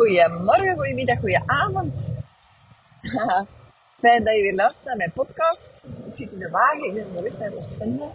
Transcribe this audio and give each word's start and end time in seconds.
Goedemorgen, 0.00 0.74
goedemiddag, 0.74 1.18
goedenavond. 1.18 2.14
Fijn 4.02 4.24
dat 4.24 4.34
je 4.34 4.42
weer 4.42 4.54
luistert 4.54 4.86
naar 4.86 4.96
mijn 4.96 5.12
podcast. 5.12 5.82
Ik 6.06 6.16
zit 6.16 6.32
in 6.32 6.38
de 6.38 6.50
wagen, 6.50 6.84
ik 6.84 6.94
ben 6.94 7.06
onderweg 7.06 7.38
naar 7.38 7.52
Oostende. 7.52 8.08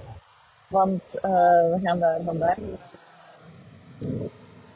Want 0.67 1.15
uh, 1.15 1.21
we 1.21 1.79
gaan 1.83 1.99
daar 1.99 2.21
vandaag 2.25 2.57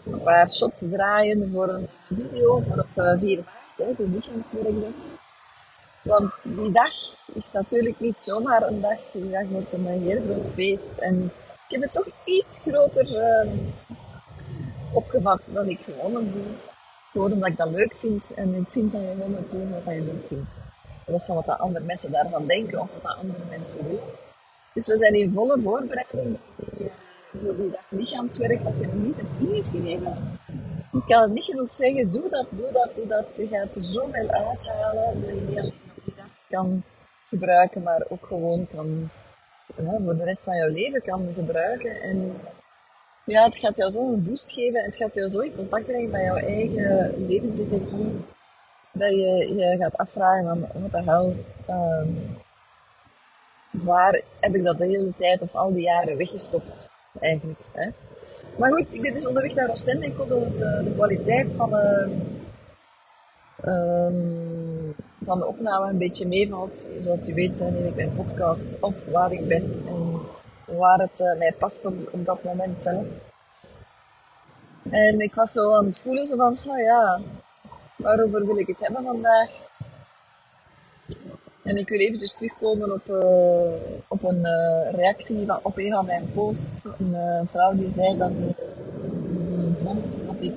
een 0.05 0.23
paar 0.23 0.49
shots 0.49 0.89
draaien 0.89 1.51
voor 1.51 1.69
een 1.69 1.89
video 2.13 2.59
voor 2.59 2.77
op 2.77 3.03
uh, 3.03 3.19
4 3.19 3.37
maart, 3.37 3.77
hè, 3.77 4.03
de 4.03 4.09
lichaamswerkdag. 4.09 4.93
Want 6.01 6.43
die 6.43 6.71
dag 6.71 6.93
is 7.33 7.51
natuurlijk 7.51 7.99
niet 7.99 8.21
zomaar 8.21 8.61
een 8.61 8.81
dag. 8.81 8.99
Die 9.11 9.29
dag 9.29 9.47
wordt 9.47 9.73
een 9.73 9.85
heel 9.85 10.21
groot 10.21 10.51
feest. 10.53 10.91
En 10.97 11.31
ik 11.67 11.75
heb 11.75 11.81
het 11.81 11.93
toch 11.93 12.07
iets 12.23 12.59
groter 12.59 13.05
uh, 13.45 13.51
opgevat 14.93 15.43
dan 15.53 15.69
ik 15.69 15.79
gewoon 15.79 16.31
doe. 16.31 16.45
Gewoon 17.11 17.31
omdat 17.31 17.49
ik 17.49 17.57
dat 17.57 17.69
leuk 17.69 17.95
vind. 17.95 18.33
En 18.33 18.53
ik 18.53 18.69
vind 18.69 18.91
dat 18.91 19.01
je 19.01 19.07
gewoon 19.07 19.31
moet 19.31 19.51
doen 19.51 19.71
wat 19.71 19.93
je 19.95 20.01
leuk 20.01 20.27
vindt. 20.27 20.63
Los 21.05 21.25
van 21.25 21.35
wat 21.35 21.59
andere 21.59 21.85
mensen 21.85 22.11
daarvan 22.11 22.45
denken 22.45 22.79
of 22.81 22.89
wat 23.01 23.15
andere 23.15 23.43
mensen 23.49 23.83
willen. 23.85 24.03
Dus 24.73 24.87
we 24.87 24.97
zijn 24.97 25.13
in 25.13 25.31
volle 25.33 25.61
voorbereiding 25.61 26.39
voor 27.37 27.55
die 27.57 27.71
dag 27.71 27.85
lichaamswerk. 27.89 28.63
Als 28.65 28.79
je 28.79 28.85
nog 28.85 28.95
niet 28.95 29.15
hebt 29.15 29.39
ingeschreven, 29.39 30.39
ik 30.91 31.05
kan 31.05 31.21
het 31.21 31.31
niet 31.31 31.43
genoeg 31.43 31.71
zeggen. 31.71 32.11
Doe 32.11 32.29
dat, 32.29 32.47
doe 32.49 32.71
dat, 32.71 32.95
doe 32.95 33.07
dat. 33.07 33.35
Je 33.35 33.47
gaat 33.47 33.75
er 33.75 33.83
zoveel 33.83 34.29
uithalen 34.29 35.21
dat 35.21 35.29
je 35.29 35.45
die 35.45 35.55
dag 36.15 36.27
kan 36.49 36.83
gebruiken, 37.29 37.83
maar 37.83 38.05
ook 38.09 38.25
gewoon 38.25 38.67
kan, 38.67 39.09
voor 39.75 40.17
de 40.17 40.23
rest 40.23 40.43
van 40.43 40.55
je 40.55 40.69
leven 40.69 41.01
kan 41.01 41.33
gebruiken. 41.35 42.01
En 42.01 42.35
ja, 43.25 43.43
het 43.43 43.55
gaat 43.55 43.77
jou 43.77 43.91
zo 43.91 44.13
een 44.13 44.23
boost 44.23 44.51
geven 44.51 44.79
en 44.79 44.85
het 44.85 44.95
gaat 44.95 45.15
jou 45.15 45.29
zo 45.29 45.39
in 45.39 45.55
contact 45.55 45.85
brengen 45.85 46.09
met 46.09 46.21
jouw 46.21 46.35
eigen 46.35 47.25
levensenergie. 47.27 48.25
Dat 48.93 49.09
je 49.09 49.53
je 49.55 49.77
gaat 49.79 49.97
afvragen 49.97 50.45
van, 50.45 50.81
wat 50.81 50.91
de 50.91 51.03
hel, 51.03 51.35
um, 51.69 52.37
waar 53.71 54.21
heb 54.39 54.55
ik 54.55 54.63
dat 54.63 54.77
de 54.77 54.85
hele 54.85 55.13
tijd 55.17 55.41
of 55.41 55.55
al 55.55 55.73
die 55.73 55.83
jaren 55.83 56.17
weggestopt 56.17 56.89
eigenlijk. 57.19 57.59
Hè? 57.73 57.89
Maar 58.57 58.71
goed, 58.71 58.93
ik 58.93 59.01
ben 59.01 59.13
dus 59.13 59.27
onderweg 59.27 59.53
naar 59.53 59.69
Oostende. 59.69 60.05
Ik 60.05 60.15
hoop 60.15 60.29
dat 60.29 60.41
uh, 60.41 60.83
de 60.83 60.91
kwaliteit 60.95 61.55
van 61.55 61.73
um, 63.65 64.95
van 65.21 65.39
de 65.39 65.45
opname 65.45 65.89
een 65.89 65.97
beetje 65.97 66.27
meevalt. 66.27 66.89
Zoals 66.99 67.27
je 67.27 67.33
weet 67.33 67.59
neem 67.59 67.85
ik 67.85 67.95
mijn 67.95 68.13
podcast 68.13 68.77
op 68.79 68.95
waar 69.11 69.31
ik 69.31 69.47
ben 69.47 69.83
en 69.87 70.21
waar 70.77 70.99
het 70.99 71.19
uh, 71.19 71.37
mij 71.37 71.53
past 71.59 71.85
op, 71.85 71.93
op 72.11 72.25
dat 72.25 72.43
moment 72.43 72.81
zelf. 72.81 73.07
En 74.89 75.19
ik 75.19 75.35
was 75.35 75.51
zo 75.51 75.75
aan 75.75 75.85
het 75.85 75.99
voelen 75.99 76.25
zo 76.25 76.35
van, 76.35 76.57
oh 76.73 76.79
ja, 76.79 77.21
waarover 77.95 78.45
wil 78.45 78.57
ik 78.57 78.67
het 78.67 78.79
hebben 78.79 79.03
vandaag? 79.03 79.49
En 81.63 81.77
ik 81.77 81.89
wil 81.89 81.99
even 81.99 82.19
dus 82.19 82.35
terugkomen 82.35 82.93
op, 82.93 83.07
uh, 83.07 83.73
op 84.07 84.23
een 84.23 84.45
uh, 84.45 84.91
reactie 84.91 85.45
van, 85.45 85.59
op 85.63 85.77
een 85.77 85.91
van 85.91 86.05
mijn 86.05 86.31
posts. 86.31 86.83
Een 86.83 87.47
vrouw 87.47 87.75
die 87.75 87.89
zei 87.89 88.17
dat 88.17 88.31
ze 89.33 89.73
vond 89.83 90.23
dat 90.25 90.35
ik 90.39 90.55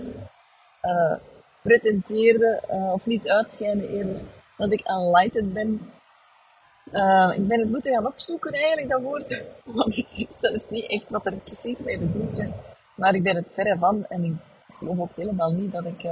pretenteerde, 1.63 2.63
of 2.95 3.07
niet 3.07 3.29
uitschijnen 3.29 3.89
eerder, 3.89 4.23
dat 4.57 4.73
ik 4.73 4.81
enlightened 4.81 5.53
ben. 5.53 5.93
Ik 7.37 7.48
ben 7.48 7.61
het 7.61 7.71
moeten 7.71 7.93
gaan 7.93 8.07
opzoeken 8.07 8.53
eigenlijk, 8.53 8.89
dat 8.89 9.03
woord. 9.03 9.47
Want 9.65 9.97
ik 9.97 10.07
wist 10.17 10.37
zelfs 10.41 10.69
niet 10.69 10.91
echt 10.91 11.11
wat 11.11 11.27
er 11.27 11.37
precies 11.37 11.83
mee 11.83 11.98
bedoeld 11.98 12.37
werd. 12.37 12.53
Maar 12.97 13.15
ik 13.15 13.23
ben 13.23 13.37
het 13.37 13.53
verre 13.53 13.79
van 13.79 14.07
en 14.07 14.25
ik 14.25 14.35
geloof 14.77 14.98
ook 14.98 15.17
helemaal 15.17 15.53
niet 15.53 15.73
dat 15.73 15.85
ik, 15.85 16.03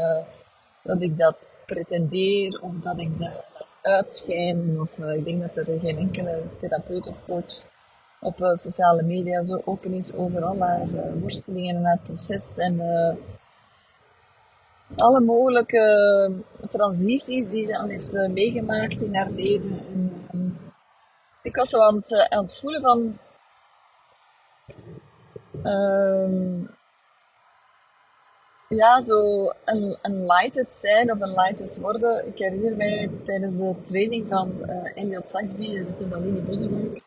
dat, 0.82 1.02
ik 1.02 1.18
dat 1.18 1.36
pretendeer 1.66 2.60
of 2.62 2.72
dat 2.82 3.00
ik 3.00 3.18
dat 3.18 3.44
uitschijnen. 3.82 4.80
Of 4.80 4.98
uh, 4.98 5.14
ik 5.14 5.24
denk 5.24 5.40
dat 5.40 5.68
er 5.68 5.80
geen 5.80 5.98
enkele 5.98 6.42
therapeut 6.58 7.06
of 7.08 7.24
coach 7.26 7.64
op 8.20 8.40
uh, 8.40 8.54
sociale 8.54 9.02
media 9.02 9.42
zo 9.42 9.60
open 9.64 9.92
is 9.92 10.14
over 10.14 10.44
al 10.44 10.58
haar 10.58 10.88
worstelingen 11.20 11.76
en 11.76 11.84
haar 11.84 12.00
proces. 12.04 12.58
En 12.58 12.80
alle 14.96 15.20
mogelijke 15.20 16.32
transities 16.70 17.48
die 17.48 17.66
ze 17.66 17.78
aan 17.78 17.88
heeft 17.88 18.28
meegemaakt 18.28 19.02
in 19.02 19.14
haar 19.14 19.30
leven. 19.30 19.99
Ik 21.42 21.56
was 21.56 21.68
zo 21.68 21.80
aan 21.80 21.96
het, 21.96 22.26
het 22.28 22.58
voelen 22.58 22.80
van. 22.80 23.18
Ehm, 25.62 26.64
ja, 28.68 29.02
zo 29.02 29.52
een 29.64 29.98
enlightened 30.02 30.76
zijn 30.76 31.12
of 31.12 31.20
enlightened 31.20 31.76
worden. 31.76 32.26
Ik 32.26 32.38
herinner 32.38 32.76
mij 32.76 33.10
tijdens 33.24 33.58
de 33.58 33.74
training 33.84 34.28
van 34.28 34.52
uh, 34.66 34.96
Elliot 34.96 35.28
Saxby, 35.28 35.78
de 35.78 35.94
Kundalini 35.98 36.40
Bodywork, 36.40 37.02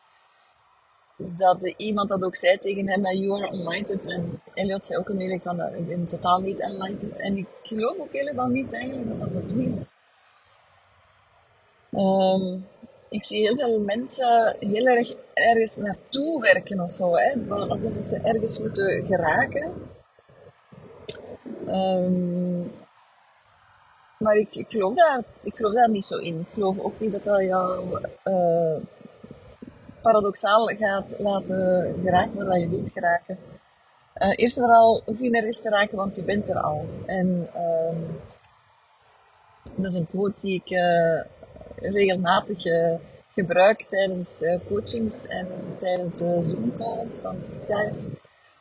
dat 1.16 1.74
iemand 1.76 2.08
dat 2.08 2.24
ook 2.24 2.36
zei 2.36 2.58
tegen 2.58 2.88
hem, 2.88 3.06
you 3.06 3.42
are 3.42 3.48
enlightened. 3.48 4.06
En 4.06 4.42
Elliot 4.54 4.84
zei 4.84 4.98
ook 4.98 5.08
een 5.08 5.40
van, 5.42 5.60
uh, 5.60 5.78
ik 5.78 5.86
ben 5.86 6.06
totaal 6.06 6.40
niet 6.40 6.60
enlightened. 6.60 7.18
En 7.18 7.36
ik 7.36 7.46
geloof 7.62 7.98
ook 7.98 8.12
helemaal 8.12 8.48
niet 8.48 8.72
eigenlijk 8.72 9.08
dat 9.08 9.18
dat 9.18 9.42
het 9.42 9.48
doel 9.48 9.66
is. 9.66 9.88
Um, 11.90 12.66
ik 13.08 13.24
zie 13.24 13.40
heel 13.40 13.56
veel 13.56 13.80
mensen 13.80 14.56
heel 14.60 14.86
erg 14.86 15.14
ergens 15.34 15.76
naartoe 15.76 16.40
werken 16.40 16.80
of 16.80 16.90
zo. 16.90 17.16
Hè? 17.16 17.32
Alsof 17.48 17.92
ze 17.92 18.20
ergens 18.22 18.58
moeten 18.58 19.04
geraken. 19.04 19.72
Um, 21.66 22.72
maar 24.18 24.36
ik, 24.36 24.54
ik, 24.54 24.66
geloof 24.68 24.94
daar, 24.94 25.22
ik 25.42 25.56
geloof 25.56 25.74
daar 25.74 25.90
niet 25.90 26.04
zo 26.04 26.16
in. 26.16 26.40
Ik 26.40 26.52
geloof 26.52 26.78
ook 26.78 27.00
niet 27.00 27.12
dat 27.12 27.24
dat 27.24 27.42
jou 27.42 28.00
uh, 28.24 28.76
paradoxaal 30.02 30.66
gaat 30.66 31.14
laten 31.18 31.94
geraken 32.02 32.46
waar 32.46 32.58
je 32.58 32.68
wilt 32.68 32.90
geraken. 32.92 33.38
Uh, 34.18 34.32
eerst 34.34 34.56
en 34.56 34.62
vooral 34.62 35.02
hoef 35.04 35.20
je 35.20 35.30
nergens 35.30 35.60
te 35.60 35.68
raken, 35.68 35.96
want 35.96 36.16
je 36.16 36.22
bent 36.22 36.48
er 36.48 36.58
al. 36.58 36.86
En 37.06 37.48
um, 37.56 38.20
dat 39.76 39.90
is 39.90 39.94
een 39.94 40.06
quote 40.06 40.40
die 40.40 40.62
ik 40.64 40.70
uh, 40.70 41.20
regelmatig 41.92 42.62
gebruik 43.34 43.82
tijdens 43.82 44.42
coachings 44.68 45.26
en 45.26 45.46
tijdens 45.80 46.16
Zoom-calls 46.38 47.18
van 47.18 47.36
Vitaif 47.50 47.96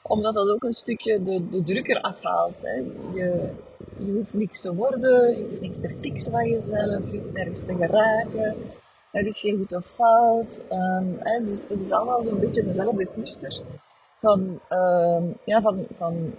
omdat 0.04 0.34
dat 0.34 0.50
ook 0.50 0.64
een 0.64 0.74
stukje 0.74 1.22
de, 1.22 1.50
de 1.50 1.64
druk 1.64 1.88
eraf. 1.88 2.22
Hè. 2.62 2.76
Je, 3.14 3.50
je 3.98 4.12
hoeft 4.12 4.34
niks 4.34 4.62
te 4.62 4.76
worden, 4.76 5.38
je 5.38 5.44
hoeft 5.44 5.62
niks 5.62 5.80
te 5.80 5.98
fixen 6.02 6.32
van 6.32 6.50
jezelf, 6.50 7.12
je 7.12 7.20
hoeft 7.20 7.34
nergens 7.34 7.66
te 7.66 7.76
geraken. 7.76 8.56
Er 9.12 9.28
is 9.28 9.40
geen 9.40 9.58
goed 9.58 9.74
of 9.74 9.86
fout. 9.86 10.66
Um, 10.70 11.18
hè, 11.20 11.40
dus 11.40 11.68
dat 11.68 11.80
is 11.80 11.92
allemaal 11.92 12.24
zo'n 12.24 12.40
beetje 12.40 12.64
dezelfde 12.64 13.08
cluster 13.14 13.62
van, 14.20 14.60
um, 14.70 15.38
ja, 15.46 15.62
van, 15.62 15.88
van 15.94 16.34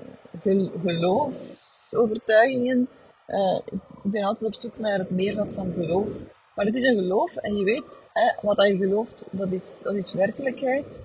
geloofsovertuigingen. 0.83 2.89
Uh, 3.27 3.59
ik 4.03 4.11
ben 4.11 4.23
altijd 4.23 4.55
op 4.55 4.61
zoek 4.61 4.79
naar 4.79 4.99
het 4.99 5.11
meervat 5.11 5.53
van 5.53 5.73
geloof. 5.75 6.09
Maar 6.55 6.65
het 6.65 6.75
is 6.75 6.85
een 6.85 6.97
geloof 6.97 7.37
en 7.37 7.57
je 7.57 7.65
weet, 7.65 8.09
hè, 8.13 8.33
wat 8.41 8.67
je 8.67 8.77
gelooft, 8.77 9.27
dat 9.31 9.53
is, 9.53 9.81
dat 9.83 9.95
is 9.95 10.13
werkelijkheid. 10.13 11.05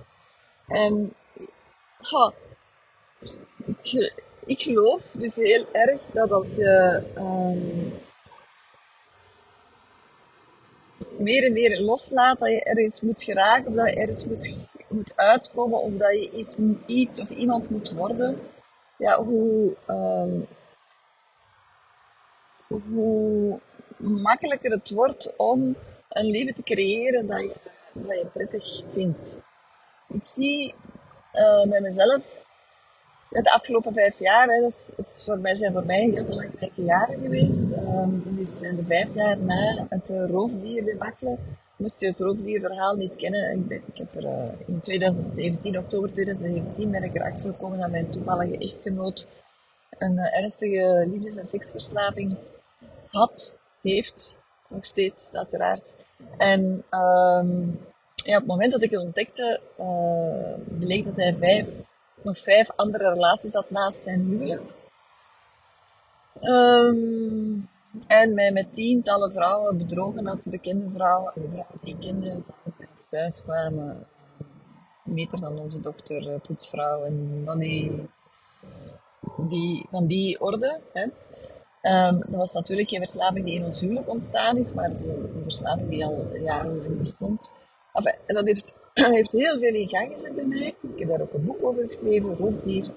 En 0.66 1.12
ha, 2.00 2.32
ik, 4.44 4.60
geloof 4.60 5.02
dus 5.02 5.34
heel 5.36 5.66
erg 5.72 6.02
dat 6.12 6.30
als 6.30 6.56
je 6.56 7.02
um, 7.16 7.92
meer 11.18 11.44
en 11.44 11.52
meer 11.52 11.80
loslaat 11.80 12.38
dat 12.38 12.48
je 12.48 12.64
ergens 12.64 13.00
moet 13.00 13.22
geraken, 13.22 13.66
of 13.66 13.74
dat 13.74 13.86
je 13.86 13.94
ergens 13.94 14.24
moet, 14.24 14.68
moet 14.88 15.16
uitkomen, 15.16 15.80
of 15.80 15.92
dat 15.92 16.12
je 16.12 16.30
iets, 16.30 16.56
iets 16.86 17.20
of 17.20 17.30
iemand 17.30 17.70
moet 17.70 17.92
worden, 17.92 18.40
ja, 18.98 19.24
hoe, 19.24 19.76
um, 19.88 20.46
hoe 22.68 23.60
makkelijker 24.00 24.70
het 24.70 24.90
wordt 24.90 25.36
om 25.36 25.76
een 26.08 26.26
leven 26.26 26.54
te 26.54 26.62
creëren 26.62 27.26
dat 27.26 27.40
je, 27.40 27.54
dat 27.92 28.18
je 28.18 28.26
prettig 28.32 28.82
vindt. 28.92 29.38
Ik 30.08 30.26
zie 30.26 30.74
uh, 31.32 31.68
bij 31.68 31.80
mezelf 31.80 32.48
de 33.30 33.50
afgelopen 33.50 33.92
vijf 33.92 34.18
jaar, 34.18 34.48
hè, 34.48 34.64
is, 34.64 35.22
voor 35.24 35.38
mij, 35.38 35.54
zijn 35.54 35.72
voor 35.72 35.86
mij 35.86 36.00
heel 36.00 36.24
belangrijke 36.24 36.82
jaren 36.82 37.20
geweest. 37.22 37.62
Um, 37.62 38.36
dit 38.36 38.48
zijn 38.48 38.76
de 38.76 38.84
vijf 38.84 39.14
jaar 39.14 39.38
na 39.38 39.86
het 39.88 40.10
uh, 40.10 40.26
roofdierdebakkelen. 40.28 41.38
Moest 41.76 42.00
je 42.00 42.06
het 42.06 42.18
roofdierverhaal 42.18 42.96
niet 42.96 43.16
kennen, 43.16 43.52
ik, 43.52 43.66
ben, 43.66 43.82
ik 43.86 43.98
heb 43.98 44.14
er 44.14 44.24
uh, 44.24 44.48
in 44.66 44.80
2017, 44.80 45.78
oktober 45.78 46.12
2017, 46.12 46.90
ben 46.90 47.02
ik 47.02 47.14
erachter 47.14 47.50
gekomen 47.50 47.78
dat 47.78 47.90
mijn 47.90 48.10
toenmalige 48.10 48.58
echtgenoot 48.58 49.26
een 49.98 50.18
ernstige 50.18 51.06
liefdes- 51.10 51.36
en 51.36 51.46
seksverslaving 51.46 52.36
had, 53.06 53.56
heeft, 53.82 54.38
nog 54.68 54.84
steeds 54.84 55.32
uiteraard. 55.32 55.96
En 56.36 56.84
um, 56.90 57.80
ja, 58.14 58.34
op 58.34 58.42
het 58.42 58.46
moment 58.46 58.72
dat 58.72 58.82
ik 58.82 58.90
het 58.90 59.00
ontdekte, 59.00 59.60
bleek 60.78 61.04
dat 61.04 61.16
hij 61.16 61.34
vijf 61.34 61.66
nog 62.22 62.38
vijf 62.38 62.70
andere 62.76 63.12
relaties 63.12 63.52
had 63.52 63.70
naast 63.70 64.02
zijn 64.02 64.20
huwelijk. 64.20 64.62
Ehm, 66.40 67.58
en 68.06 68.34
mij 68.34 68.52
met 68.52 68.74
tientallen 68.74 69.32
vrouwen 69.32 69.78
bedrogen 69.78 70.26
had, 70.26 70.46
bekende 70.48 70.90
vrouwen, 70.90 71.32
kende, 71.82 72.20
vrouwen 72.20 72.42
die 72.76 73.08
thuis 73.10 73.42
kwamen. 73.42 74.06
Meter 75.04 75.40
dan 75.40 75.58
onze 75.58 75.80
dochter, 75.80 76.32
eh, 76.32 76.40
poetsvrouw 76.40 77.04
en 77.04 77.42
van 77.44 77.58
die, 77.58 78.08
die, 79.36 79.86
van 79.90 80.06
die 80.06 80.40
orde. 80.40 80.80
Hè. 80.92 81.06
Ehm, 81.80 82.20
dat 82.20 82.34
was 82.34 82.52
natuurlijk 82.52 82.88
geen 82.88 83.00
verslaving 83.00 83.44
die 83.44 83.54
in 83.54 83.64
ons 83.64 83.80
huwelijk 83.80 84.08
ontstaan 84.08 84.56
is, 84.56 84.74
maar 84.74 84.88
het 84.88 84.98
is 84.98 85.08
een 85.08 85.40
verslaving 85.42 85.88
die 85.88 86.04
al 86.04 86.36
jarenlang 86.42 86.98
bestond. 86.98 87.52
En 88.26 88.34
dat 88.34 88.46
heeft, 88.46 88.72
heeft 88.94 89.32
heel 89.32 89.58
veel 89.58 89.74
in 89.74 89.88
gang 89.88 90.12
gezet 90.12 90.34
bij 90.34 90.44
mij. 90.44 90.74
Ik 90.82 90.98
heb 90.98 91.08
daar 91.08 91.20
ook 91.20 91.32
een 91.32 91.44
boek 91.44 91.64
over 91.64 91.82
geschreven, 91.82 92.36
Roofdier. 92.36 92.90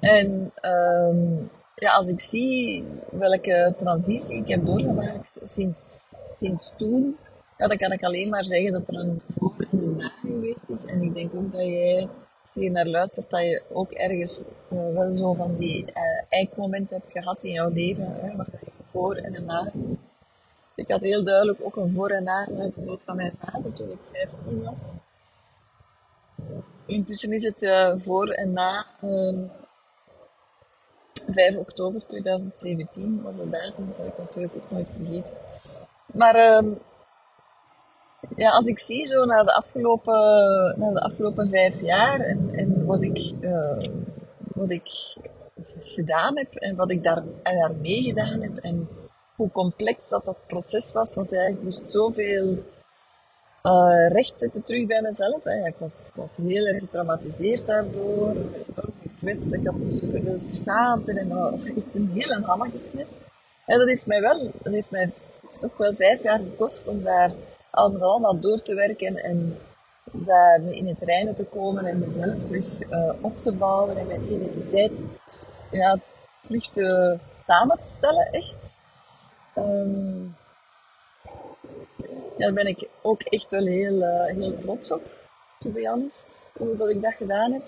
En 0.00 0.52
um, 0.62 1.50
ja, 1.74 1.92
als 1.92 2.08
ik 2.08 2.20
zie 2.20 2.84
welke 3.10 3.74
transitie 3.78 4.36
ik 4.36 4.48
heb 4.48 4.66
doorgemaakt 4.66 5.28
sinds, 5.42 6.00
sinds 6.38 6.74
toen, 6.76 7.16
ja, 7.58 7.66
dan 7.66 7.76
kan 7.76 7.92
ik 7.92 8.02
alleen 8.02 8.28
maar 8.28 8.44
zeggen 8.44 8.72
dat 8.72 8.88
er 8.88 8.94
een 8.94 9.22
een 9.70 9.96
na 9.96 10.12
geweest 10.20 10.64
is. 10.68 10.84
En 10.84 11.02
ik 11.02 11.14
denk 11.14 11.34
ook 11.34 11.52
dat 11.52 11.66
jij, 11.66 12.08
als 12.54 12.64
je 12.64 12.70
naar 12.70 12.86
luistert, 12.86 13.30
dat 13.30 13.40
je 13.40 13.62
ook 13.72 13.90
ergens 13.90 14.44
uh, 14.70 14.94
wel 14.94 15.12
zo 15.12 15.34
van 15.34 15.56
die 15.56 15.82
uh, 15.82 15.92
eikmomenten 16.28 16.96
hebt 16.96 17.10
gehad 17.10 17.44
in 17.44 17.52
jouw 17.52 17.70
leven, 17.70 18.16
hè, 18.20 18.44
voor 18.90 19.16
en 19.16 19.44
na. 19.44 19.72
Ik 20.74 20.88
had 20.88 21.02
heel 21.02 21.24
duidelijk 21.24 21.58
ook 21.62 21.76
een 21.76 21.92
voor 21.92 22.10
en 22.10 22.24
na 22.24 22.48
met 22.50 22.74
de 22.74 22.84
dood 22.84 23.02
van 23.04 23.16
mijn 23.16 23.34
vader 23.38 23.72
toen 23.72 23.90
ik 23.90 23.98
15 24.12 24.62
was. 24.62 24.96
Intussen 26.86 27.32
is 27.32 27.42
het 27.42 27.62
uh, 27.62 27.94
voor 27.96 28.28
en 28.28 28.52
na 28.52 28.86
5 31.28 31.56
oktober 31.56 32.06
2017 32.06 33.22
was 33.22 33.36
de 33.36 33.50
datum, 33.50 33.86
dat 33.86 33.98
ik 33.98 34.18
natuurlijk 34.18 34.54
ook 34.54 34.70
nooit 34.70 34.90
vergeten. 34.90 35.34
Maar 36.06 36.62
uh, 36.62 36.72
ja, 38.36 38.50
als 38.50 38.66
ik 38.66 38.78
zie 38.78 39.06
zo 39.06 39.24
naar 39.24 39.44
de 39.44 39.54
afgelopen, 39.54 40.14
naar 40.78 40.92
de 40.92 41.00
afgelopen 41.00 41.48
vijf 41.48 41.80
jaar 41.80 42.20
en, 42.20 42.50
en 42.52 42.84
wat, 42.84 43.02
ik, 43.02 43.32
uh, 43.40 43.88
wat 44.54 44.70
ik 44.70 45.16
gedaan 45.80 46.36
heb 46.36 46.54
en 46.54 46.76
wat 46.76 46.90
ik 46.90 47.02
daar, 47.02 47.22
daarmee 47.42 48.02
gedaan 48.02 48.42
heb 48.42 48.56
en 48.56 48.88
hoe 49.36 49.50
complex 49.50 50.08
dat, 50.08 50.24
dat 50.24 50.46
proces 50.46 50.92
was, 50.92 51.14
want 51.14 51.30
ja, 51.30 51.46
ik 51.46 51.62
moest 51.62 51.88
zoveel 51.88 52.58
uh, 53.62 54.08
recht 54.08 54.38
zetten 54.38 54.64
terug 54.64 54.86
bij 54.86 55.02
mezelf. 55.02 55.44
Hè. 55.44 55.66
Ik, 55.66 55.74
was, 55.78 56.08
ik 56.08 56.14
was 56.14 56.36
heel 56.36 56.66
erg 56.66 56.80
getraumatiseerd 56.80 57.66
daardoor 57.66 58.36
gekwetst. 59.02 59.52
Ik 59.52 59.66
had 59.66 59.84
super 59.84 60.20
veel 60.22 60.40
schaamte 60.40 61.12
en 61.12 61.28
uh, 61.28 61.76
echt 61.76 61.94
een 61.94 62.10
hele 62.14 62.42
hammer 62.44 62.70
gesnist. 62.70 63.18
En 63.66 63.78
dat 63.78 63.88
heeft 63.88 64.06
mij 64.06 64.20
wel, 64.20 64.50
dat 64.62 64.72
heeft 64.72 64.90
mij 64.90 65.12
toch 65.58 65.76
wel 65.76 65.94
vijf 65.94 66.22
jaar 66.22 66.38
gekost 66.38 66.88
om 66.88 67.02
daar 67.02 67.32
allemaal, 67.72 68.10
allemaal 68.10 68.40
door 68.40 68.62
te 68.62 68.74
werken 68.74 69.16
en 69.16 69.58
daar 70.12 70.60
in 70.62 70.86
het 70.86 70.98
reinen 71.00 71.34
te 71.34 71.44
komen 71.44 71.86
en 71.86 71.98
mezelf 71.98 72.42
terug 72.42 72.90
uh, 72.90 73.12
op 73.20 73.36
te 73.36 73.54
bouwen 73.54 73.96
en 73.96 74.06
mijn 74.06 74.32
identiteit 74.32 75.02
ja, 75.70 75.98
terug 76.42 76.70
te, 76.70 77.18
samen 77.46 77.78
te 77.78 77.86
stellen, 77.86 78.30
echt. 78.30 78.72
Um, 79.54 80.36
ja, 82.36 82.48
daar 82.48 82.52
ben 82.52 82.66
ik 82.66 82.88
ook 83.02 83.22
echt 83.22 83.50
wel 83.50 83.66
heel, 83.66 84.02
uh, 84.02 84.24
heel 84.24 84.56
trots 84.58 84.92
op, 84.92 85.02
to 85.58 85.70
be 85.70 85.88
honest, 85.88 86.50
hoe 86.52 86.74
dat 86.74 86.88
ik 86.88 87.02
dat 87.02 87.14
gedaan 87.14 87.52
heb. 87.52 87.62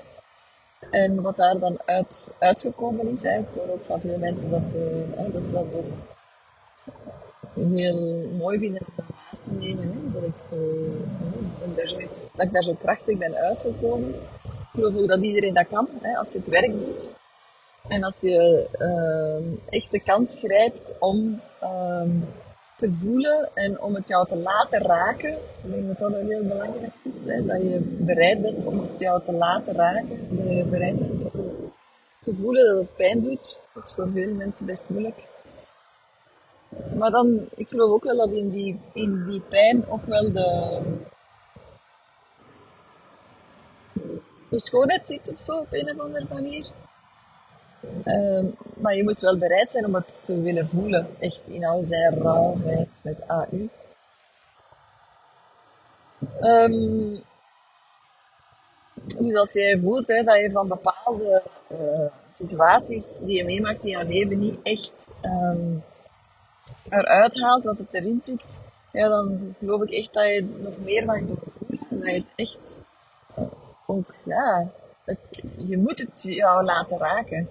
En 0.91 1.23
wat 1.23 1.37
daar 1.37 1.59
dan 1.59 1.79
uit, 1.85 2.35
uitgekomen 2.39 3.09
is, 3.09 3.25
ik 3.25 3.47
hoor 3.55 3.69
ook 3.69 3.85
van 3.85 4.01
veel 4.01 4.19
mensen 4.19 4.51
dat 4.51 4.63
ze, 4.65 5.05
dat, 5.33 5.45
ze 5.45 5.53
dat 5.53 5.77
ook 5.77 5.85
heel 7.55 8.29
mooi 8.39 8.59
vinden 8.59 8.81
om 8.87 8.93
dat 8.97 9.07
waar 9.09 9.41
te 9.45 9.51
Hè, 9.73 10.11
dat, 10.11 10.23
ik 10.23 11.77
daar 11.77 12.09
dat 12.37 12.47
ik 12.47 12.53
daar 12.53 12.63
zo 12.63 12.75
krachtig 12.75 13.19
ben 13.19 13.35
uitgekomen. 13.35 14.15
Ik 14.45 14.71
geloof 14.71 14.97
ook 14.97 15.09
dat 15.09 15.23
iedereen 15.23 15.55
dat 15.55 15.67
kan, 15.69 15.89
hè, 16.01 16.17
als 16.17 16.33
je 16.33 16.39
het 16.39 16.49
werk 16.49 16.73
doet. 16.73 17.11
En 17.89 18.05
als 18.05 18.21
je 18.21 18.69
uh, 18.79 19.79
echt 19.79 19.91
de 19.91 20.01
kans 20.01 20.39
grijpt 20.39 20.97
om 20.99 21.41
uh, 21.63 22.03
te 22.77 22.93
voelen 22.93 23.51
en 23.55 23.81
om 23.81 23.95
het 23.95 24.09
jou 24.09 24.29
te 24.29 24.37
laten 24.37 24.83
raken. 24.83 25.33
Ik 25.33 25.71
denk 25.71 25.87
dat 25.87 25.99
dat 25.99 26.21
heel 26.21 26.43
belangrijk 26.43 26.93
is. 27.05 27.25
Dat 27.25 27.63
je 27.63 27.79
bereid 27.99 28.43
bent 28.43 28.67
om 28.67 28.79
het 28.81 28.99
jou 28.99 29.23
te 29.25 29.33
laten 29.33 29.75
raken. 29.75 30.29
Dat 30.31 30.53
je 30.53 30.65
bereid 30.65 30.99
bent 30.99 31.23
om 31.33 31.73
te 32.21 32.35
voelen 32.35 32.65
dat 32.67 32.77
het 32.77 32.97
pijn 32.97 33.23
doet. 33.23 33.63
Dat 33.75 33.85
is 33.85 33.95
voor 33.95 34.09
veel 34.13 34.35
mensen 34.35 34.67
best 34.67 34.89
moeilijk. 34.89 35.27
Maar 36.97 37.11
dan, 37.11 37.49
ik 37.55 37.69
geloof 37.69 37.91
ook 37.91 38.05
wel 38.05 38.17
dat 38.17 38.31
in 38.31 38.51
die, 38.51 38.81
in 38.93 39.25
die 39.27 39.41
pijn 39.41 39.89
ook 39.89 40.05
wel 40.05 40.33
de, 40.33 40.83
schoonheid 44.51 45.07
zit 45.07 45.31
of 45.33 45.39
zo 45.39 45.59
op 45.59 45.73
een 45.73 45.91
of 45.91 45.99
andere 46.01 46.27
manier. 46.29 46.71
Ehm, 48.05 48.47
maar 48.77 48.97
je 48.97 49.03
moet 49.03 49.21
wel 49.21 49.39
bereid 49.39 49.71
zijn 49.71 49.87
om 49.87 49.95
het 49.95 50.21
te 50.25 50.41
willen 50.41 50.69
voelen. 50.69 51.07
Echt 51.19 51.49
in 51.49 51.65
al 51.65 51.83
zijn 51.87 52.23
rauwheid 52.23 52.89
met 53.03 53.29
AU. 53.29 53.69
Um, 56.41 57.23
dus 59.19 59.37
als 59.37 59.53
jij 59.53 59.79
voelt 59.79 60.07
hè, 60.07 60.23
dat 60.23 60.37
je 60.37 60.51
van 60.53 60.69
bepaalde 60.69 61.43
uh, 61.73 62.07
situaties 62.37 63.19
die 63.23 63.37
je 63.37 63.45
meemaakt 63.45 63.85
in 63.85 63.99
je 63.99 64.05
leven 64.05 64.39
niet 64.39 64.59
echt 64.63 64.93
um, 65.23 65.83
eruit 66.89 67.41
haalt 67.41 67.65
wat 67.65 67.79
het 67.79 67.95
erin 67.95 68.21
zit, 68.23 68.61
ja, 68.93 69.09
dan 69.09 69.55
geloof 69.59 69.83
ik 69.83 69.91
echt 69.91 70.15
dat 70.15 70.25
je 70.25 70.59
nog 70.63 70.79
meer 70.79 71.05
mag 71.05 71.19
doorvoelen. 71.19 71.87
En 71.91 71.99
dat 71.99 72.07
je 72.07 72.15
het 72.15 72.33
echt 72.35 72.81
uh, 73.39 73.45
ook, 73.87 74.15
ja, 74.25 74.71
je 75.57 75.79
moet 75.79 75.99
het 75.99 76.23
jou 76.23 76.65
laten 76.65 76.99
raken. 76.99 77.49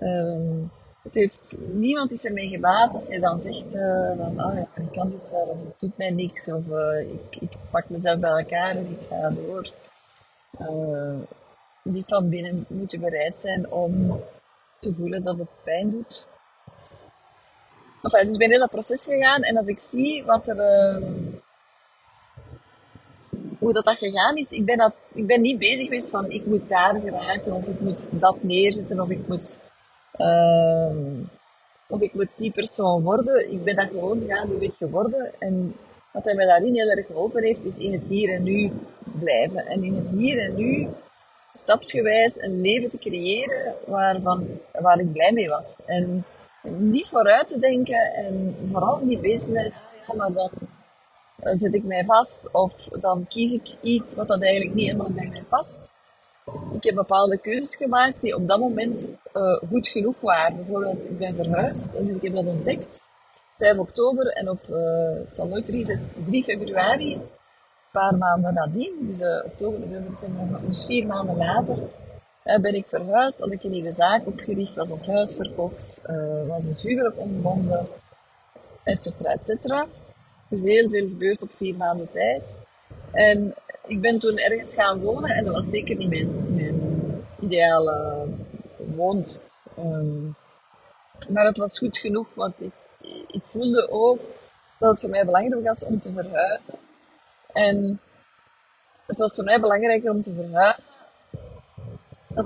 Um, 0.00 0.70
het 1.02 1.14
heeft, 1.14 1.58
niemand 1.60 2.10
is 2.10 2.24
ermee 2.24 2.48
gebaat 2.48 2.94
als 2.94 3.08
je 3.08 3.20
dan 3.20 3.40
zegt 3.40 3.74
uh, 3.74 4.16
van, 4.16 4.44
oh 4.44 4.54
ja, 4.54 4.82
ik 4.82 4.92
kan 4.92 5.10
dit 5.10 5.30
wel, 5.30 5.46
of 5.46 5.58
het 5.64 5.80
doet 5.80 5.96
mij 5.96 6.10
niks, 6.10 6.52
of 6.52 6.66
uh, 6.66 7.00
ik, 7.00 7.36
ik 7.40 7.50
pak 7.70 7.88
mezelf 7.88 8.18
bij 8.18 8.30
elkaar 8.30 8.70
en 8.70 8.90
ik 8.90 8.98
ga 9.08 9.30
door. 9.30 9.72
Uh, 10.60 11.18
die 11.82 12.04
van 12.06 12.28
binnen 12.28 12.64
moeten 12.68 13.00
bereid 13.00 13.40
zijn 13.40 13.70
om 13.70 14.20
te 14.80 14.94
voelen 14.94 15.22
dat 15.22 15.38
het 15.38 15.48
pijn 15.64 15.90
doet. 15.90 16.26
Dus 18.02 18.32
ik 18.32 18.38
ben 18.38 18.52
in 18.52 18.58
dat 18.58 18.70
proces 18.70 19.04
gegaan 19.04 19.42
en 19.42 19.56
als 19.56 19.66
ik 19.66 19.80
zie 19.80 20.24
wat 20.24 20.48
er, 20.48 21.02
hoe 23.58 23.72
dat, 23.72 23.84
dat 23.84 23.98
gegaan 23.98 24.36
is, 24.36 24.52
ik 24.52 24.64
ben, 24.64 24.78
dat, 24.78 24.94
ik 25.14 25.26
ben 25.26 25.40
niet 25.40 25.58
bezig 25.58 25.84
geweest 25.84 26.10
van 26.10 26.30
ik 26.30 26.46
moet 26.46 26.68
daar 26.68 27.00
geraken 27.00 27.52
of 27.52 27.66
ik 27.66 27.80
moet 27.80 28.08
dat 28.12 28.42
neerzetten 28.42 29.00
of 29.00 29.08
ik 29.08 29.28
moet 29.28 29.58
Uh, 30.18 30.90
of 31.88 32.00
ik 32.00 32.14
moet 32.14 32.28
die 32.36 32.52
persoon 32.52 33.02
worden. 33.02 33.52
Ik 33.52 33.64
ben 33.64 33.76
dat 33.76 33.88
gewoon 33.88 34.24
gaandeweg 34.28 34.76
geworden. 34.76 35.32
En 35.38 35.76
wat 36.12 36.24
hij 36.24 36.34
mij 36.34 36.46
daarin 36.46 36.74
heel 36.74 36.88
erg 36.88 37.06
geholpen 37.06 37.42
heeft, 37.42 37.64
is 37.64 37.76
in 37.76 37.92
het 37.92 38.08
hier 38.08 38.34
en 38.34 38.42
nu 38.42 38.72
blijven. 39.02 39.66
En 39.66 39.84
in 39.84 39.94
het 39.94 40.08
hier 40.10 40.38
en 40.38 40.54
nu 40.54 40.88
stapsgewijs 41.54 42.42
een 42.42 42.60
leven 42.60 42.90
te 42.90 42.98
creëren 42.98 43.74
waarvan, 43.86 44.46
waar 44.72 44.98
ik 44.98 45.12
blij 45.12 45.32
mee 45.32 45.48
was. 45.48 45.78
En 45.86 46.24
niet 46.62 47.06
vooruit 47.06 47.48
te 47.48 47.58
denken 47.58 48.14
en 48.14 48.56
vooral 48.70 49.00
niet 49.02 49.20
bezig 49.20 49.50
zijn, 49.50 49.72
ja, 50.06 50.14
maar 50.14 50.32
dan 50.32 50.50
zet 51.58 51.74
ik 51.74 51.84
mij 51.84 52.04
vast 52.04 52.52
of 52.52 52.72
dan 52.84 53.26
kies 53.26 53.52
ik 53.52 53.76
iets 53.80 54.14
wat 54.14 54.28
dat 54.28 54.42
eigenlijk 54.42 54.74
niet 54.74 54.86
helemaal 54.86 55.10
bij 55.10 55.28
mij 55.28 55.44
past 55.48 55.90
ik 56.72 56.84
heb 56.84 56.94
bepaalde 56.94 57.38
keuzes 57.38 57.76
gemaakt 57.76 58.20
die 58.20 58.34
op 58.34 58.48
dat 58.48 58.58
moment 58.58 59.10
uh, 59.34 59.56
goed 59.70 59.88
genoeg 59.88 60.20
waren. 60.20 60.56
Bijvoorbeeld, 60.56 61.04
ik 61.04 61.18
ben 61.18 61.34
verhuisd, 61.34 61.92
dus 61.92 62.16
ik 62.16 62.22
heb 62.22 62.34
dat 62.34 62.46
ontdekt. 62.46 63.06
5 63.58 63.78
oktober 63.78 64.26
en 64.26 64.50
op, 64.50 64.66
uh, 64.70 64.78
het 65.26 65.36
zal 65.36 65.48
nooit 65.48 65.66
3, 65.66 66.00
3 66.24 66.42
februari, 66.42 67.14
een 67.14 67.28
paar 67.92 68.16
maanden 68.16 68.54
nadien, 68.54 68.94
dus 69.00 69.22
oktober, 69.44 69.80
november, 69.80 70.60
dus 70.66 70.86
vier 70.86 71.06
maanden 71.06 71.36
later, 71.36 71.78
ben 72.56 72.74
ik 72.74 72.86
verhuisd, 72.86 73.38
had 73.38 73.52
ik 73.52 73.62
een 73.62 73.70
nieuwe 73.70 73.90
zaak 73.90 74.26
opgericht, 74.26 74.74
was 74.74 74.90
ons 74.90 75.06
huis 75.06 75.36
verkocht, 75.36 76.00
was 76.46 76.66
een 76.66 76.76
huwelijk 76.80 77.18
ontbonden, 77.18 77.88
et 78.82 79.02
cetera, 79.02 79.30
et 79.30 79.46
cetera. 79.46 79.86
Dus 80.48 80.62
heel 80.62 80.90
veel 80.90 81.08
gebeurd 81.08 81.42
op 81.42 81.52
vier 81.54 81.76
maanden 81.76 82.10
tijd. 82.10 82.58
En 83.12 83.54
ik 83.86 84.00
ben 84.00 84.18
toen 84.18 84.38
ergens 84.38 84.74
gaan 84.74 85.00
wonen 85.00 85.30
en 85.30 85.44
dat 85.44 85.54
was 85.54 85.70
zeker 85.70 85.96
niet 85.96 86.08
mijn, 86.08 87.26
ideale 87.40 88.26
woonst. 88.96 89.54
Um, 89.78 90.36
maar 91.28 91.44
het 91.44 91.56
was 91.56 91.78
goed 91.78 91.98
genoeg, 91.98 92.34
want 92.34 92.62
ik, 92.62 92.72
ik 93.26 93.42
voelde 93.44 93.90
ook 93.90 94.20
dat 94.78 94.90
het 94.90 95.00
voor 95.00 95.10
mij 95.10 95.24
belangrijk 95.24 95.64
was 95.64 95.84
om 95.84 96.00
te 96.00 96.12
verhuizen. 96.12 96.74
En 97.52 98.00
het 99.06 99.18
was 99.18 99.34
voor 99.34 99.44
mij 99.44 99.60
belangrijker 99.60 100.10
om 100.10 100.22
te 100.22 100.34
verhuizen. 100.34 100.96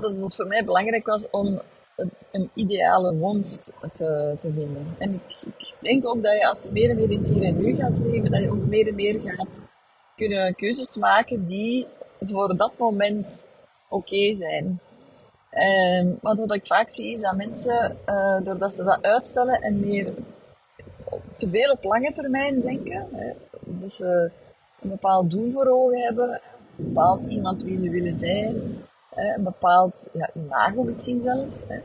Dat 0.01 0.21
het 0.21 0.35
voor 0.35 0.47
mij 0.47 0.63
belangrijk 0.63 1.05
was 1.05 1.29
om 1.29 1.61
een 2.31 2.49
ideale 2.53 3.15
wonst 3.15 3.71
te, 3.93 4.35
te 4.39 4.53
vinden. 4.53 4.85
En 4.97 5.13
ik, 5.13 5.21
ik, 5.57 5.73
denk 5.79 6.07
ook 6.07 6.23
dat 6.23 6.33
je 6.33 6.47
als 6.47 6.63
je 6.63 6.71
meer 6.71 6.89
en 6.89 6.95
meer 6.95 7.11
in 7.11 7.17
het 7.17 7.29
hier 7.29 7.43
en 7.43 7.57
nu 7.57 7.75
gaat 7.75 7.97
leven, 7.97 8.31
dat 8.31 8.41
je 8.41 8.51
ook 8.51 8.65
meer 8.65 8.87
en 8.87 8.95
meer 8.95 9.21
gaat 9.25 9.61
kunnen 10.15 10.55
keuzes 10.55 10.97
maken 10.97 11.45
die 11.45 11.87
voor 12.19 12.57
dat 12.57 12.71
moment 12.77 13.45
oké 13.89 14.33
zijn. 14.33 14.79
En 15.49 16.17
wat 16.21 16.53
ik 16.53 16.67
vaak 16.67 16.89
zie 16.89 17.13
is 17.13 17.21
dat 17.21 17.35
mensen, 17.35 17.97
uh, 18.05 18.41
doordat 18.43 18.73
ze 18.73 18.83
dat 18.83 19.01
uitstellen 19.01 19.61
en 19.61 19.79
meer 19.79 20.13
te 21.35 21.49
veel 21.49 21.71
op 21.71 21.83
lange 21.83 22.13
termijn 22.13 22.61
denken, 22.61 23.07
hè, 23.11 23.31
dus 23.65 23.95
ze 23.95 24.31
een 24.81 24.89
bepaald 24.89 25.31
doel 25.31 25.51
voor 25.51 25.67
ogen 25.67 26.01
hebben, 26.01 26.41
bepaald 26.75 27.25
iemand 27.25 27.61
wie 27.61 27.77
ze 27.77 27.89
willen 27.89 28.15
zijn, 28.15 28.85
een 29.15 29.43
bepaald 29.43 30.09
ja, 30.13 30.29
imago 30.33 30.83
misschien 30.83 31.21
zelfs, 31.21 31.63
hè, 31.67 31.79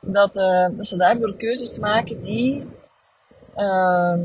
dat, 0.00 0.36
uh, 0.36 0.68
dat 0.76 0.86
ze 0.86 0.96
daardoor 0.96 1.36
keuzes 1.36 1.78
maken 1.78 2.20
die 2.20 2.66
uh, 3.56 4.18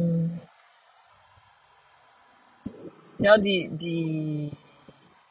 ja, 3.17 3.37
die, 3.37 3.75
die 3.75 4.51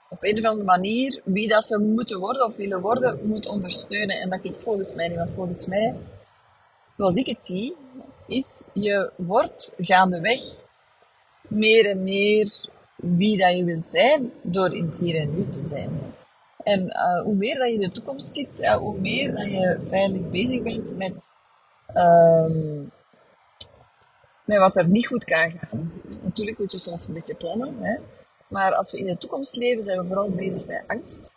op 0.08 0.24
een 0.24 0.38
of 0.38 0.44
andere 0.44 0.64
manier 0.64 1.20
wie 1.24 1.48
dat 1.48 1.64
ze 1.64 1.78
moeten 1.78 2.18
worden 2.18 2.46
of 2.46 2.56
willen 2.56 2.80
worden, 2.80 3.26
moet 3.26 3.46
ondersteunen. 3.46 4.20
En 4.20 4.30
dat 4.30 4.40
klopt 4.40 4.62
volgens 4.62 4.94
mij 4.94 5.08
niet, 5.08 5.16
want 5.16 5.30
volgens 5.30 5.66
mij, 5.66 5.94
zoals 6.96 7.14
ik 7.14 7.26
het 7.26 7.44
zie, 7.44 7.76
is 8.26 8.64
je 8.72 9.12
wordt 9.16 9.74
gaandeweg 9.76 10.40
meer 11.48 11.90
en 11.90 12.02
meer 12.02 12.68
wie 12.96 13.38
dat 13.38 13.56
je 13.56 13.64
wilt 13.64 13.90
zijn 13.90 14.32
door 14.42 14.74
in 14.74 14.86
het 14.86 14.98
hier 14.98 15.20
en 15.20 15.34
nu 15.34 15.48
te 15.48 15.62
zijn. 15.64 16.16
En 16.68 16.82
uh, 16.86 17.22
hoe 17.22 17.34
meer 17.34 17.58
dat 17.58 17.68
je 17.68 17.74
in 17.74 17.80
de 17.80 17.90
toekomst 17.90 18.36
ziet, 18.36 18.58
ja, 18.58 18.78
hoe 18.78 18.98
meer 18.98 19.34
dat 19.34 19.46
je 19.46 19.78
veilig 19.88 20.30
bezig 20.30 20.62
bent 20.62 20.96
met, 20.96 21.12
um, 21.94 22.92
met 24.44 24.58
wat 24.58 24.76
er 24.76 24.88
niet 24.88 25.06
goed 25.06 25.24
kan 25.24 25.50
gaan. 25.50 25.92
Natuurlijk 26.22 26.58
moet 26.58 26.72
je 26.72 26.78
soms 26.78 27.06
een 27.06 27.14
beetje 27.14 27.34
plannen, 27.34 27.76
hè? 27.80 27.96
maar 28.48 28.74
als 28.74 28.92
we 28.92 28.98
in 28.98 29.06
de 29.06 29.18
toekomst 29.18 29.56
leven, 29.56 29.84
zijn 29.84 30.00
we 30.00 30.06
vooral 30.06 30.30
bezig 30.30 30.66
met 30.66 30.84
angst. 30.86 31.34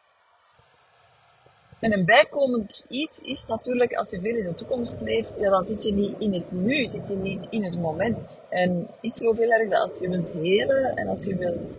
En 1.80 1.94
een 1.94 2.06
bijkomend 2.06 2.86
iets 2.90 3.20
is 3.22 3.46
natuurlijk, 3.46 3.94
als 3.94 4.12
je 4.12 4.22
veel 4.22 4.36
in 4.36 4.46
de 4.46 4.54
toekomst 4.54 5.02
leeft, 5.02 5.40
ja, 5.40 5.50
dan 5.50 5.66
zit 5.66 5.84
je 5.84 5.94
niet 5.94 6.16
in 6.20 6.34
het 6.34 6.52
nu, 6.52 6.88
zit 6.88 7.08
je 7.08 7.16
niet 7.16 7.48
in 7.50 7.64
het 7.64 7.80
moment. 7.80 8.44
En 8.50 8.88
ik 9.02 9.16
geloof 9.16 9.38
heel 9.38 9.52
erg 9.52 9.70
dat 9.70 9.82
als 9.82 10.00
je 10.00 10.10
wilt 10.10 10.32
helen 10.32 10.96
en 10.96 11.08
als 11.08 11.26
je 11.26 11.36
wilt 11.36 11.78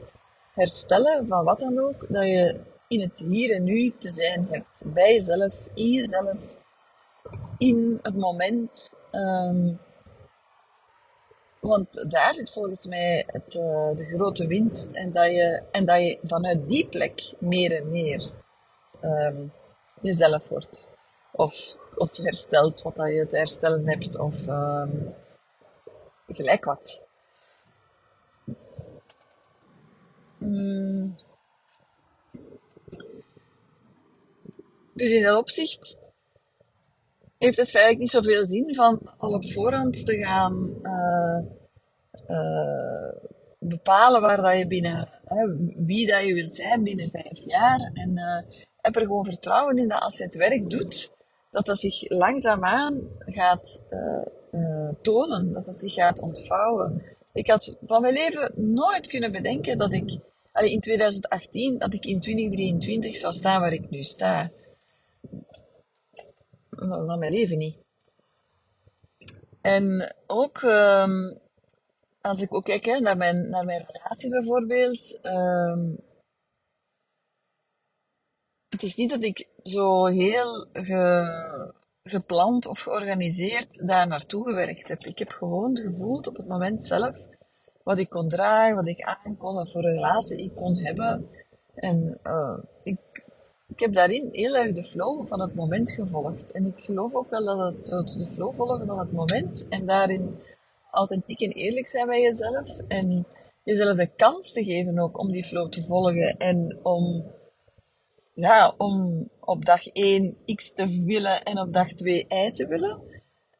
herstellen 0.55 1.29
van 1.29 1.45
wat 1.45 1.59
dan 1.59 1.79
ook, 1.79 2.07
dat 2.09 2.25
je 2.25 2.71
in 2.93 3.01
het 3.01 3.19
hier 3.19 3.55
en 3.55 3.65
nu 3.65 3.93
te 3.99 4.11
zijn 4.11 4.47
hebt. 4.51 4.93
Bij 4.95 5.15
jezelf, 5.15 5.69
in 5.75 5.91
jezelf, 5.91 6.57
in 7.59 7.99
het 8.03 8.17
moment. 8.17 8.99
Um, 9.13 9.81
want 11.61 12.11
daar 12.11 12.35
zit 12.35 12.53
volgens 12.53 12.87
mij 12.87 13.25
het, 13.27 13.55
uh, 13.55 13.97
de 13.97 14.05
grote 14.05 14.47
winst. 14.47 14.91
En 14.91 15.13
dat, 15.13 15.27
je, 15.31 15.63
en 15.71 15.85
dat 15.85 16.01
je 16.01 16.19
vanuit 16.23 16.69
die 16.69 16.89
plek 16.89 17.33
meer 17.39 17.77
en 17.77 17.91
meer 17.91 18.33
um, 19.03 19.53
jezelf 20.01 20.49
wordt. 20.49 20.89
Of, 21.33 21.77
of 21.95 22.17
herstelt 22.17 22.83
wat 22.83 22.97
dat 22.97 23.09
je 23.09 23.27
te 23.27 23.37
herstellen 23.37 23.89
hebt. 23.89 24.19
Of 24.19 24.47
um, 24.47 25.15
gelijk 26.27 26.65
wat. 26.65 27.03
Mm. 30.39 31.17
Dus 34.95 35.11
in 35.11 35.23
dat 35.23 35.39
opzicht 35.39 35.99
heeft 37.39 37.57
het 37.57 37.75
eigenlijk 37.75 37.99
niet 37.99 38.11
zoveel 38.11 38.47
zin 38.47 38.75
van 38.75 39.01
al 39.19 39.33
op 39.33 39.51
voorhand 39.51 40.07
te 40.07 40.15
gaan 40.17 40.75
uh, 40.83 41.41
uh, 42.29 43.13
bepalen 43.59 44.21
waar 44.21 44.43
dat 44.43 44.59
je 44.59 44.67
binnen, 44.67 45.09
wie 45.77 46.07
dat 46.07 46.25
je 46.25 46.35
wilt 46.35 46.55
zijn 46.55 46.83
binnen 46.83 47.11
vijf 47.11 47.39
jaar. 47.47 47.91
En 47.95 48.11
uh, 48.11 48.59
heb 48.77 48.97
er 48.97 49.03
gewoon 49.03 49.25
vertrouwen 49.25 49.79
in 49.79 49.89
dat 49.89 50.01
als 50.01 50.19
je 50.19 50.25
het 50.25 50.35
werk 50.35 50.71
doet, 50.71 51.13
dat 51.51 51.67
dat 51.67 51.79
zich 51.79 52.11
langzaamaan 52.11 53.01
gaat 53.19 53.83
tonen, 55.01 55.53
dat 55.53 55.65
dat 55.65 55.81
zich 55.81 55.93
gaat 55.95 56.21
ontvouwen. 56.21 57.03
Ik 57.33 57.49
had 57.49 57.77
van 57.87 58.01
mijn 58.01 58.15
leven 58.15 58.53
nooit 58.57 59.07
kunnen 59.07 59.33
bedenken 59.33 59.79
dat 59.79 59.93
ik 59.93 60.19
in 60.53 60.81
2018, 60.81 61.79
dat 61.79 61.95
ik 61.95 62.05
in 62.05 62.21
2023 62.21 63.17
zou 63.17 63.33
staan 63.33 63.61
waar 63.61 63.73
ik 63.73 63.91
nu 63.91 64.03
sta 64.03 64.51
van 66.79 67.19
mijn 67.19 67.33
leven 67.33 67.59
niet. 67.59 67.77
En 69.61 70.15
ook, 70.27 70.63
um, 70.63 71.39
als 72.21 72.43
ik 72.43 72.55
ook 72.55 72.65
kijk 72.65 72.85
hè, 72.85 73.01
naar, 73.01 73.17
mijn, 73.17 73.49
naar 73.49 73.65
mijn 73.65 73.87
relatie 73.91 74.31
bijvoorbeeld, 74.31 75.19
um, 75.23 75.99
het 78.69 78.83
is 78.83 78.97
niet 78.97 79.11
dat 79.11 79.23
ik 79.23 79.49
zo 79.63 80.07
heel 80.07 80.67
ge, 80.73 81.83
gepland 82.03 82.67
of 82.67 82.81
georganiseerd 82.81 83.87
daar 83.87 84.07
naartoe 84.07 84.49
gewerkt 84.49 84.89
heb. 84.89 85.05
Ik 85.05 85.19
heb 85.19 85.31
gewoon 85.31 85.77
gevoeld 85.77 86.27
op 86.27 86.37
het 86.37 86.47
moment 86.47 86.85
zelf 86.85 87.29
wat 87.83 87.99
ik 87.99 88.09
kon 88.09 88.29
dragen, 88.29 88.77
wat 88.77 88.87
ik 88.87 89.01
aan 89.01 89.37
kon, 89.37 89.55
wat 89.55 89.73
voor 89.73 89.83
relatie 89.83 90.45
ik 90.45 90.55
kon 90.55 90.77
hebben. 90.77 91.29
En 91.75 92.21
ik 92.83 92.99
ik 93.13 93.22
heb 93.83 93.93
daarin 93.93 94.29
heel 94.33 94.57
erg 94.57 94.75
de 94.75 94.85
flow 94.85 95.29
van 95.29 95.41
het 95.41 95.55
moment 95.55 95.91
gevolgd. 95.91 96.51
En 96.51 96.67
ik 96.67 96.85
geloof 96.85 97.15
ook 97.15 97.31
wel 97.31 97.45
dat 97.45 97.75
het 97.75 97.85
zo 97.85 98.03
de 98.03 98.33
flow 98.35 98.55
volgen 98.55 98.87
van 98.87 98.99
het 98.99 99.13
moment 99.13 99.67
en 99.69 99.87
daarin 99.87 100.39
authentiek 100.91 101.41
en 101.41 101.53
eerlijk 101.53 101.89
zijn 101.89 102.07
bij 102.07 102.21
jezelf 102.21 102.79
en 102.89 103.27
jezelf 103.63 103.97
de 103.97 104.07
kans 104.17 104.53
te 104.53 104.65
geven 104.65 104.99
ook 104.99 105.19
om 105.19 105.31
die 105.31 105.45
flow 105.45 105.71
te 105.71 105.85
volgen 105.85 106.37
en 106.37 106.79
om, 106.83 107.25
ja, 108.35 108.75
om 108.77 109.29
op 109.41 109.65
dag 109.65 109.87
1 109.87 110.37
X 110.55 110.73
te 110.73 111.03
willen 111.05 111.43
en 111.43 111.59
op 111.59 111.73
dag 111.73 111.93
2 111.93 112.27
Y 112.29 112.51
te 112.51 112.67
willen. 112.67 113.01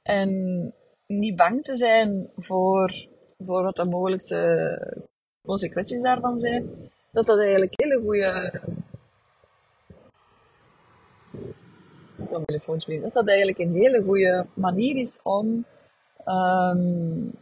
En 0.03 0.73
niet 1.07 1.37
bang 1.37 1.65
te 1.65 1.77
zijn 1.77 2.31
voor, 2.37 3.07
voor 3.39 3.63
wat 3.63 3.77
de 3.77 3.85
mogelijkste 3.85 5.03
consequenties 5.43 6.03
daarvan 6.03 6.41
zijn. 6.41 6.91
Dat 7.13 7.27
dat 7.27 7.39
eigenlijk 7.39 7.73
hele 7.81 8.01
goede 8.01 8.61
telefoon 12.45 12.83
Dat 13.01 13.13
dat 13.13 13.29
eigenlijk 13.29 13.59
een 13.59 13.73
hele 13.73 14.03
goede 14.03 14.47
manier 14.55 14.97
is 14.97 15.19
om 15.23 15.65
um, 16.27 17.33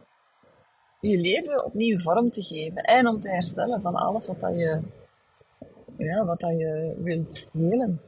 je 0.99 1.17
leven 1.17 1.65
opnieuw 1.65 1.99
vorm 1.99 2.29
te 2.29 2.43
geven. 2.43 2.83
En 2.83 3.07
om 3.07 3.19
te 3.19 3.29
herstellen 3.29 3.81
van 3.81 3.95
alles 3.95 4.27
wat, 4.27 4.39
dat 4.39 4.55
je, 4.55 4.79
ja, 5.97 6.25
wat 6.25 6.39
dat 6.39 6.57
je 6.57 6.95
wilt 6.97 7.47
helen. 7.53 8.01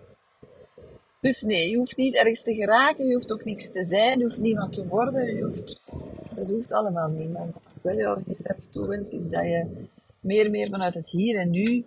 Dus 1.22 1.42
nee, 1.42 1.70
je 1.70 1.78
hoeft 1.78 1.98
niet 1.98 2.16
ergens 2.16 2.44
te 2.44 2.54
geraken, 2.54 3.08
je 3.08 3.14
hoeft 3.14 3.34
ook 3.34 3.46
niks 3.46 3.72
te 3.72 3.84
zijn, 3.84 4.20
je 4.20 4.26
hoeft 4.26 4.38
niemand 4.38 4.74
te 4.74 4.88
worden, 4.88 5.36
je 5.36 5.44
hoeft, 5.44 6.04
dat 6.34 6.50
hoeft 6.50 6.74
allemaal 6.74 7.10
niet. 7.10 7.32
Maar 7.34 7.46
wat 7.46 7.62
ik 7.76 7.82
wel 7.82 7.96
jou 7.96 8.22
heel 8.26 8.36
erg 8.44 8.60
toewens, 8.72 9.10
is 9.10 9.30
dat 9.30 9.44
je 9.44 9.88
meer 10.20 10.46
en 10.46 10.52
meer 10.52 10.70
vanuit 10.70 10.94
het 10.94 11.10
hier 11.10 11.40
en 11.40 11.50
nu 11.50 11.86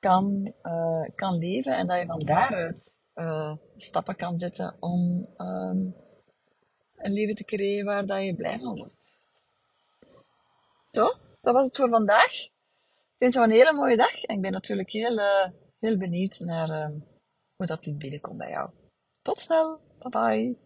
kan, 0.00 0.52
uh, 0.62 1.04
kan 1.14 1.38
leven 1.38 1.76
en 1.76 1.86
dat 1.86 2.00
je 2.00 2.06
van 2.06 2.20
daaruit 2.20 2.92
uh, 3.14 3.56
stappen 3.76 4.16
kan 4.16 4.38
zetten 4.38 4.76
om 4.80 5.28
um, 5.36 5.94
een 6.96 7.12
leven 7.12 7.34
te 7.34 7.44
creëren 7.44 7.84
waar 7.84 8.06
dat 8.06 8.22
je 8.22 8.34
blij 8.34 8.58
van 8.58 8.76
wordt. 8.76 9.18
Zo, 10.90 11.12
dat 11.40 11.54
was 11.54 11.64
het 11.64 11.76
voor 11.76 11.88
vandaag. 11.88 12.32
Ik 12.44 13.18
wens 13.18 13.34
jou 13.34 13.46
een 13.46 13.56
hele 13.56 13.72
mooie 13.72 13.96
dag 13.96 14.22
en 14.22 14.34
ik 14.34 14.40
ben 14.40 14.52
natuurlijk 14.52 14.90
heel, 14.90 15.18
uh, 15.18 15.48
heel 15.78 15.96
benieuwd 15.96 16.38
naar 16.38 16.68
uh, 16.68 16.98
hoe 17.56 17.66
dat 17.66 17.84
dit 17.84 17.98
binnenkomt 17.98 18.38
bij 18.38 18.50
jou. 18.50 18.70
Tot 19.22 19.38
snel, 19.38 19.80
bye 19.98 20.10
bye. 20.10 20.61